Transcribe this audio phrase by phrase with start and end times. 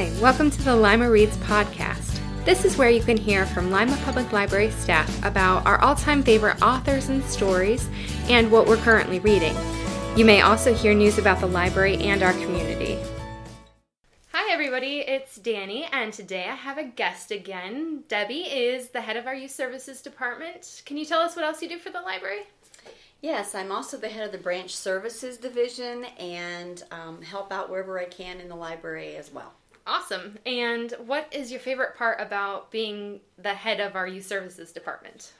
[0.00, 2.18] Hi, welcome to the Lima Reads podcast.
[2.46, 6.22] This is where you can hear from Lima Public Library staff about our all time
[6.22, 7.86] favorite authors and stories
[8.30, 9.54] and what we're currently reading.
[10.16, 12.98] You may also hear news about the library and our community.
[14.32, 18.04] Hi, everybody, it's Danny, and today I have a guest again.
[18.08, 20.80] Debbie is the head of our Youth Services Department.
[20.86, 22.44] Can you tell us what else you do for the library?
[23.20, 28.00] Yes, I'm also the head of the branch services division and um, help out wherever
[28.00, 29.52] I can in the library as well.
[29.86, 30.38] Awesome.
[30.46, 35.32] And what is your favorite part about being the head of our youth services department?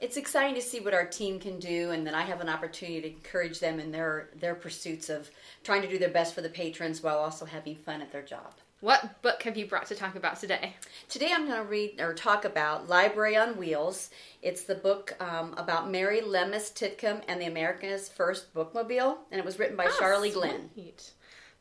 [0.00, 3.00] It's exciting to see what our team can do, and then I have an opportunity
[3.02, 5.30] to encourage them in their their pursuits of
[5.62, 8.52] trying to do their best for the patrons while also having fun at their job.
[8.80, 10.74] What book have you brought to talk about today?
[11.08, 14.10] Today I'm going to read or talk about Library on Wheels.
[14.42, 19.44] It's the book um, about Mary Lemist Titcomb and the America's First Bookmobile, and it
[19.44, 20.68] was written by Ah, Sharlee Glenn.
[20.74, 21.12] sweet.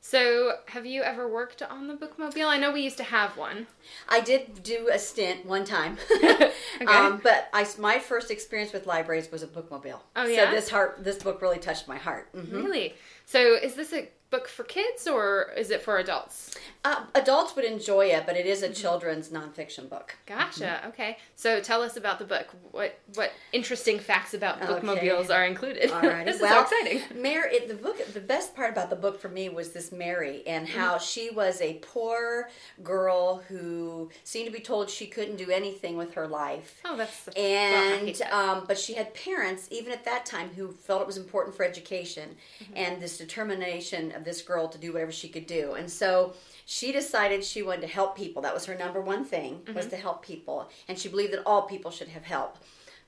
[0.04, 2.48] So, have you ever worked on the bookmobile?
[2.48, 3.68] I know we used to have one.
[4.10, 6.52] I did do a stint one time, Okay.
[6.88, 10.00] um, but I, my first experience with libraries was a bookmobile.
[10.16, 10.50] Oh, yeah?
[10.50, 12.34] So this heart, this book really touched my heart.
[12.34, 12.52] Mhm.
[12.52, 12.96] Really?
[13.26, 16.56] So, is this a book for kids or is it for adults?
[16.84, 18.74] Uh, adults would enjoy it, but it is a Mm-hmm.
[18.82, 20.16] children's nonfiction book.
[20.26, 20.64] Gotcha.
[20.64, 20.88] Mm-hmm.
[20.90, 21.18] Okay.
[21.36, 22.48] So, tell us about the book.
[22.72, 24.68] What what interesting facts about Okay.
[24.74, 25.90] bookmobiles are included?
[25.92, 26.24] Alrighty.
[26.30, 27.22] this well, is so exciting.
[27.22, 30.42] Mary, it, the book, the best part about the book for me was this Mary
[30.48, 30.80] and Mm-hmm.
[30.80, 32.50] how she was a poor
[32.82, 36.80] girl who seemed to be told she couldn't do anything with her life.
[36.86, 38.34] Oh, that's well, hate and that.
[38.34, 41.64] um, but she had parents even at that time who felt it was important for
[41.66, 42.30] education
[42.64, 42.74] Mm-hmm.
[42.78, 46.34] and this determination of this girl to do whatever she could do and so
[46.66, 49.90] she decided she wanted to help people that was her number one thing was Mm-hmm.
[49.90, 52.58] to help people and she believed that all people should have help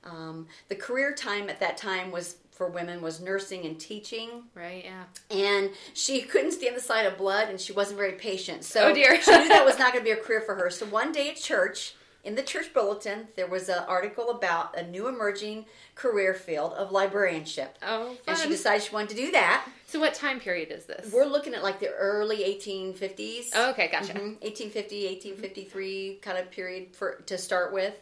[0.04, 4.84] um, the career time at that time was for women was nursing and teaching right.
[4.84, 5.04] Yeah.
[5.36, 8.94] and she couldn't stand the sight of blood and she wasn't very patient so Oh,
[8.94, 9.20] dear.
[9.20, 11.30] she knew that was not going to be a career for her so one day
[11.30, 16.34] at church in the church bulletin there was an article about a new emerging career
[16.34, 18.50] field of librarianship Oh, and she fun.
[18.52, 21.12] decided she wanted to do that So, what time period is this?
[21.12, 24.14] we're looking at like the early 1850s Oh, okay, gotcha.
[24.14, 27.94] Mhm, 1850 1853 kind of period for to start with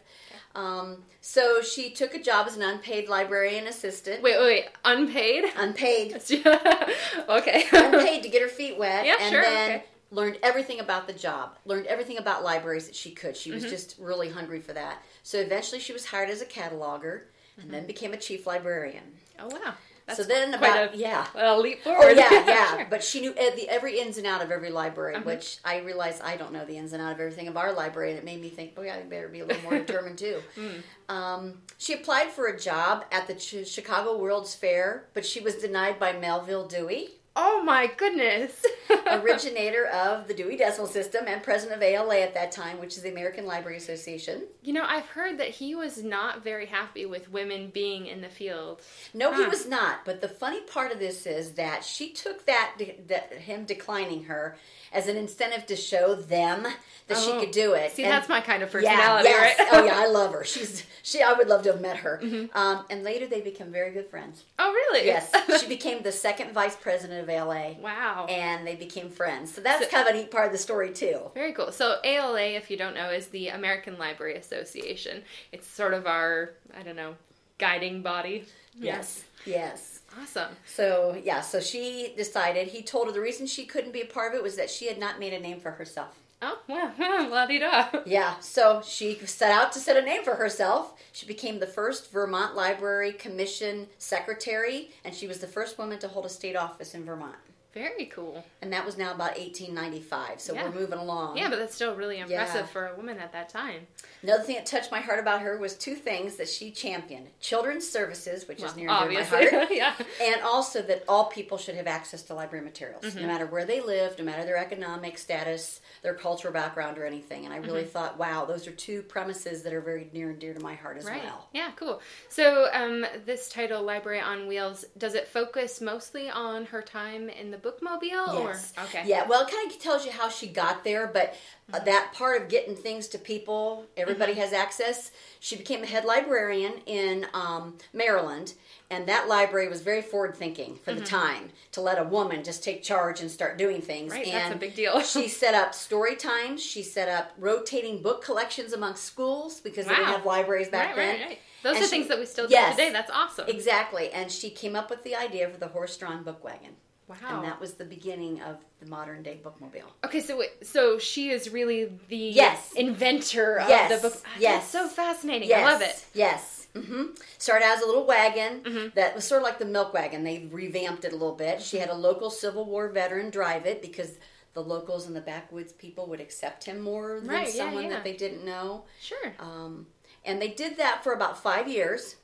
[0.55, 4.65] um, so she took a job as an unpaid librarian assistant Wait, wait, wait.
[4.85, 5.45] Unpaid?
[5.57, 6.13] unpaid
[7.29, 7.65] okay.
[7.71, 9.83] unpaid to get her feet wet Yeah, and sure, then okay.
[10.13, 13.61] Learned everything about the job learned everything about libraries that she could she Mm-hmm.
[13.63, 17.21] was just really hungry for that so eventually she was hired as a cataloger
[17.61, 19.03] and then became a chief librarian
[19.39, 19.73] Oh wow.
[20.05, 21.97] That's so then about a, yeah a leap forward.
[21.99, 22.17] Oh forward.
[22.17, 22.75] yeah, yeah.
[22.77, 22.87] Sure.
[22.89, 25.23] But she knew every, every ins and out of every library, Uh-huh.
[25.23, 28.09] which I realized I don't know the ins and out of everything of our library,
[28.11, 30.41] and it made me think, boy, I better be a little more determined too.
[30.55, 31.13] Hmm.
[31.15, 35.55] Um, she applied for a job at the Ch- Chicago World's Fair, but she was
[35.55, 38.63] denied by Melville Dewey, Oh my goodness.
[39.07, 43.01] originator of the Dewey Decimal System and president of ALA at that time, which is
[43.03, 44.43] the American Library Association.
[44.61, 48.29] you know, I've heard that he was not very happy with women being in the
[48.29, 48.81] field.
[49.13, 50.05] No, he was not.
[50.05, 52.73] But the funny part of this is that she took that,
[53.07, 54.55] that him declining her
[54.91, 56.67] as an incentive to show them
[57.07, 57.39] that she Oh.
[57.39, 57.93] could do it.
[57.93, 59.57] See, And- that's my kind of yeah, personality, yes.
[59.59, 59.67] right?
[59.67, 59.75] Mm-hmm.
[59.77, 60.43] oh yeah, I love her.
[60.43, 61.21] She's she.
[61.23, 62.21] I would love to have met her.
[62.53, 64.43] Um, and later they become very good friends.
[64.59, 65.07] oh, really?
[65.07, 68.25] Yes, she became the second vice president of ALA, wow.
[68.29, 69.53] and they became friends.
[69.53, 71.31] So that's So- kind of a neat part of the story too.
[71.33, 71.71] Very cool.
[71.71, 75.23] So ALA, if you don't know, is the American Library Association.
[75.51, 77.15] It's sort of our, I don't know,
[77.57, 78.45] guiding body.
[78.79, 80.01] Yes, yes.
[80.21, 80.55] Awesome.
[80.67, 82.67] So yeah, so she decided.
[82.67, 84.87] He told her the reason she couldn't be a part of it was that she
[84.87, 86.19] had not made a name for herself.
[86.45, 86.59] Oh,
[86.99, 87.89] well, la di da.
[88.05, 90.93] Yeah, so she set out to set a name for herself.
[91.13, 96.09] She became the first Vermont Library Commission secretary, and she was the first woman to
[96.09, 97.35] hold a state office in Vermont.
[97.73, 98.45] Very cool.
[98.61, 100.65] And that was now about 1895, so Yeah.
[100.65, 101.37] we're moving along.
[101.37, 102.65] Yeah, but that's still really impressive Yeah.
[102.67, 103.87] for a woman at that time.
[104.21, 107.89] Another thing that touched my heart about her was two things that she championed children's
[107.89, 109.95] services, which is near and dear to my heart, yeah.
[110.21, 113.21] and also that all people should have access to library materials, Mm-hmm.
[113.21, 117.45] no matter where they live, no matter their economic status, their cultural background, or anything.
[117.45, 117.89] And I really Mm-hmm.
[117.89, 120.97] thought, wow, those are two premises that are very near and dear to my heart
[120.97, 121.23] as Right.
[121.23, 121.49] well.
[121.53, 122.01] Yeah, cool.
[122.29, 127.49] So, um, this title, Library on Wheels, does it focus mostly on her time in
[127.51, 128.45] the bookmobile?
[128.47, 128.73] Yes.
[128.77, 129.03] Or okay.
[129.05, 131.29] Yeah, well, it kind of tells you how she got there, but
[131.71, 131.85] uh, Mm-hmm.
[131.85, 135.11] that part of getting things to people, everybody has access.
[135.39, 138.53] She became a head librarian in um, Maryland,
[138.91, 142.63] and that library was very forward thinking for the time to let a woman just
[142.65, 144.11] take charge and start doing things.
[144.11, 144.19] Mm-hmm.
[144.21, 144.99] Right, and that's a big deal.
[145.01, 146.61] she set up story times.
[146.61, 150.95] She set up rotating book collections among schools because they didn't have libraries back right,
[150.97, 151.19] then.
[151.21, 151.39] right, right.
[151.63, 152.75] Those And are she- things that we still do Yes.
[152.75, 152.91] today.
[152.91, 153.47] That's awesome.
[153.47, 156.75] Exactly, and she came up with the idea for the horse-drawn book wagon.
[157.07, 157.15] Wow.
[157.29, 159.83] And that was the beginning of the modern day bookmobile.
[160.05, 162.71] Okay, so so she is really the Yes.
[162.73, 164.01] inventor of Yes.
[164.01, 164.21] the book.
[164.39, 164.71] Yes.
[164.71, 165.49] That's so fascinating.
[165.49, 165.67] Yes.
[165.67, 166.05] I love it.
[166.13, 166.67] Yes.
[166.73, 167.03] Mm-hmm.
[167.37, 168.87] Started out as a little wagon Mm-hmm.
[168.95, 170.23] that was sort of like the milk wagon.
[170.23, 171.61] They revamped it a little bit.
[171.61, 174.11] She had a local Civil War veteran drive it because
[174.53, 177.89] the locals and the backwoods people would accept him more than Right, yeah, someone yeah.
[177.91, 178.85] that they didn't know.
[179.01, 179.33] Sure.
[179.39, 179.87] Um,
[180.25, 182.15] and they did that for about five years,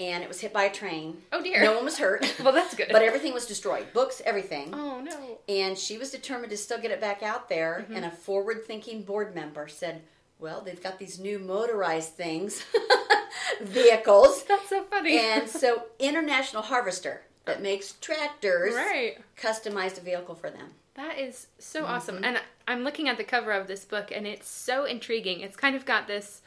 [0.00, 1.18] and it was hit by a train.
[1.32, 1.62] Oh, dear.
[1.62, 2.34] No one was hurt.
[2.42, 2.88] Well, that's good.
[2.90, 4.70] but everything was destroyed books, everything.
[4.74, 5.38] oh no.
[5.48, 7.80] And she was determined to still get it back out there.
[7.84, 7.96] Mm-hmm.
[7.96, 10.02] And a forward thinking board member said,
[10.38, 12.62] Well, they've got these new motorized things,
[13.62, 14.44] vehicles.
[14.48, 15.18] That's so funny.
[15.18, 19.18] And so, International Harvester that makes tractors right.
[19.40, 20.68] customized a vehicle for them.
[20.94, 21.92] That is so Mm-hmm.
[21.92, 22.24] awesome.
[22.24, 25.40] And I'm looking at the cover of this book and it's so intriguing.
[25.40, 26.40] It's kind of got this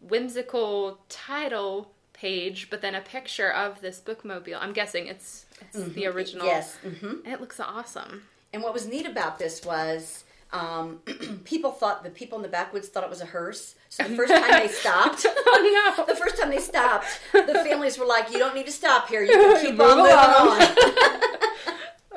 [0.00, 1.90] whimsical title
[2.20, 4.58] page, but then a picture of this bookmobile.
[4.60, 6.46] I'm guessing it's it's the original.
[6.46, 6.54] Mm-hmm.
[6.56, 6.76] Yes.
[7.00, 8.22] hmm it looks awesome.
[8.52, 11.00] And what was neat about this was um,
[11.44, 13.74] people thought the people in the backwoods thought it was a hearse.
[13.90, 16.04] So the first time they stopped, Oh no.
[16.06, 19.22] the first time they stopped, the families were like, "You don't need to stop here.
[19.22, 20.68] You can keep on moving along." on."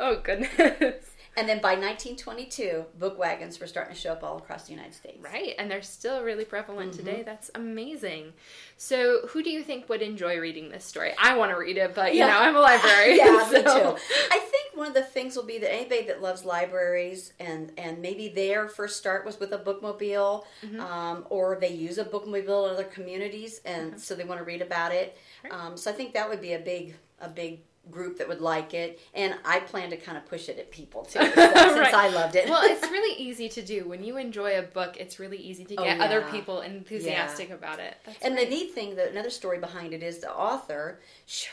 [0.04, 1.11] Oh goodness.
[1.38, 4.94] And then by 1922, book wagons were starting to show up all across the United
[4.94, 5.18] States.
[5.22, 7.06] Right, and they're still really prevalent Mm-hmm.
[7.06, 7.24] today.
[7.24, 8.34] That's amazing.
[8.78, 11.14] So, who do you think would enjoy reading this story?
[11.22, 13.18] I want to read it, but you know, I'm a librarian.
[13.26, 13.98] yeah, me too.
[14.32, 18.02] I think one of the things will be that anybody that loves libraries and and
[18.02, 20.80] maybe their first start was with a bookmobile, Mm-hmm.
[20.80, 24.00] um, or they use a bookmobile in other communities, and Mm-hmm.
[24.00, 25.18] so they want to read about it.
[25.50, 28.74] Um, so I think that would be a big a big group that would like
[28.76, 31.94] it, and I plan to kind of push it at people too, since Right.
[31.94, 32.48] I loved it.
[32.48, 33.88] well, it's really easy to do.
[33.88, 37.80] When you enjoy a book, it's really easy to Oh, get other people enthusiastic about
[37.80, 37.98] it.
[38.06, 41.00] That's And the neat thing, the, another story behind it is the author,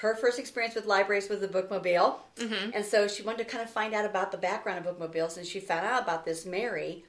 [0.02, 2.16] her first experience with libraries was the bookmobile.
[2.36, 2.70] Mm-hmm.
[2.75, 5.46] And so she wanted to kind of find out about the background of bookmobiles, and
[5.46, 7.04] she found out about this Mary.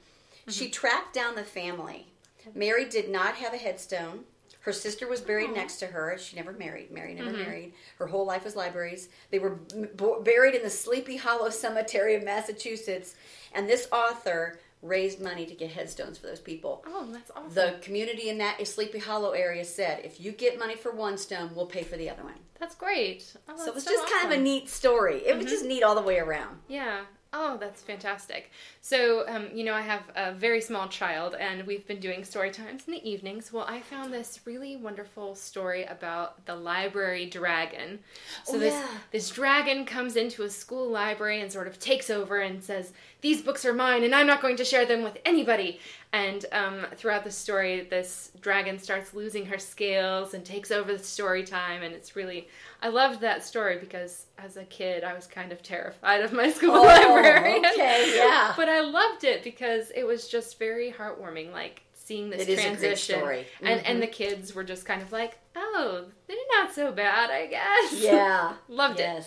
[0.48, 0.70] She Mm-hmm.
[0.72, 2.06] tracked down the family.
[2.54, 4.20] Mary did not have a headstone.
[4.60, 6.16] Her sister was buried next to her.
[6.18, 6.90] She never married.
[6.90, 7.42] Mary never Mm-hmm.
[7.42, 7.72] married.
[7.98, 9.08] Her whole life was libraries.
[9.30, 9.58] They were
[9.94, 13.14] bo- buried in the Sleepy Hollow Cemetery of Massachusetts.
[13.52, 16.82] And this author raised money to get headstones for those people.
[16.86, 17.52] oh, that's awesome.
[17.54, 21.50] The community in that Sleepy Hollow area said, if you get money for one stone,
[21.54, 22.34] we'll pay for the other one.
[22.58, 23.34] that's great.
[23.48, 25.18] Oh, so it was just kind of a neat story.
[25.26, 26.58] It was just neat all the way around.
[26.68, 27.00] Yeah.
[27.32, 28.50] Oh, that's fantastic.
[28.80, 32.50] So, um, you know, I have a very small child, and we've been doing story
[32.50, 33.52] times in the evenings.
[33.52, 38.00] Well, I found this really wonderful story about the library dragon.
[38.44, 38.88] So Oh, this yeah.
[39.12, 43.42] this dragon comes into a school library and sort of takes over and says, "These
[43.42, 45.78] books are mine, and I'm not going to share them with anybody."
[46.12, 50.98] And um, throughout the story, this dragon starts losing her scales and takes over the
[51.02, 52.48] story time, and it's really
[52.82, 56.50] I loved that story because as a kid I was kind of terrified of my
[56.50, 57.64] school Oh, librarian.
[57.64, 58.54] okay, yeah.
[58.56, 62.58] But I loved it because it was just very heartwarming, like seeing this It is
[62.58, 63.18] a great transition.
[63.20, 63.46] story.
[63.62, 67.46] And and the kids were just kind of like, oh, they're not so bad, I
[67.46, 68.00] guess.
[68.02, 68.54] Yeah.
[68.68, 69.24] Loved it.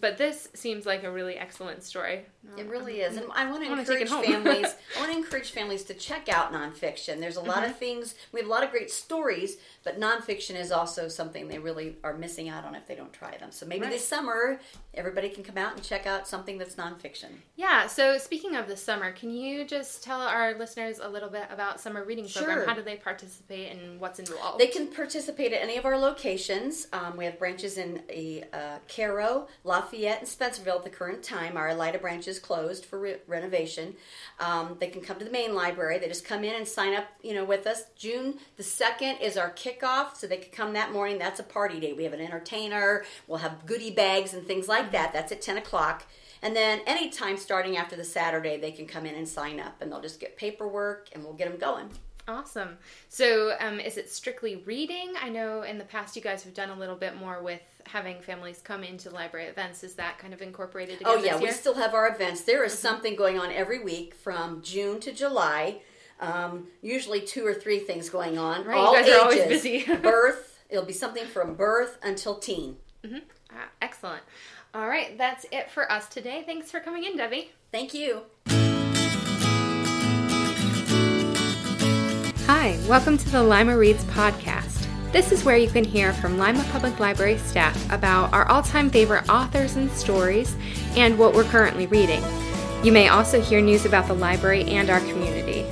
[0.00, 2.26] But this seems like a really excellent story.
[2.56, 4.66] It really is, and I want to take encourage families.
[4.96, 7.20] I want to encourage families to check out nonfiction.
[7.20, 7.70] There's a lot Mm-hmm.
[7.70, 8.14] of things.
[8.32, 12.16] We have a lot of great stories, but nonfiction is also something they really are
[12.16, 13.50] missing out on if they don't try them.
[13.52, 13.90] So maybe Right.
[13.92, 14.60] this summer,
[14.94, 17.28] everybody can come out and check out something that's nonfiction.
[17.56, 21.44] Yeah, so speaking of the summer, can you just tell our listeners a little bit
[21.50, 22.58] about summer reading program?
[22.58, 22.66] Sure.
[22.66, 24.58] How do they participate and what's involved?
[24.60, 26.86] They can participate at any of our locations.
[26.92, 29.48] Um, we have branches in a, uh, Cairo,
[29.88, 31.56] Lafayette, and Spencerville at the current time.
[31.56, 33.94] Our Elida branch is closed for re- renovation.
[34.38, 35.98] Um, they can come to the main library.
[35.98, 37.84] They just come in and sign up, you know, with us.
[37.96, 41.18] June the second is our kickoff, so they can come that morning.
[41.18, 41.94] That's a party day.
[41.94, 43.04] We have an entertainer.
[43.26, 45.14] We'll have goodie bags and things like that.
[45.14, 46.04] That's at ten o'clock.
[46.42, 49.90] And then anytime starting after the Saturday, they can come in and sign up, and
[49.90, 51.88] they'll just get paperwork, and we'll get them going.
[52.28, 52.76] Awesome.
[53.08, 55.14] So, um, is it strictly reading?
[55.20, 58.20] I know in the past you guys have done a little bit more with having
[58.20, 59.82] families come into library events.
[59.82, 61.00] Is that kind of incorporated?
[61.06, 62.42] Oh yeah, we still have our events.
[62.42, 65.80] There is something going on every week from June to July.
[66.20, 68.64] Um, usually two or three things going on.
[68.64, 69.62] Right, you all guys are always ages.
[69.62, 69.96] busy.
[70.02, 70.62] birth.
[70.68, 72.76] It'll be something from birth until teen.
[73.50, 74.22] Ah, excellent.
[74.74, 76.42] All right, that's it for us today.
[76.44, 77.52] Thanks for coming in, Debbie.
[77.72, 78.22] Thank you.
[82.68, 84.86] Hi, welcome to the Lima Reads podcast.
[85.10, 88.90] This is where you can hear from Lima Public Library staff about our all time
[88.90, 90.54] favorite authors and stories
[90.94, 92.22] and what we're currently reading.
[92.84, 95.64] You may also hear news about the library and our community.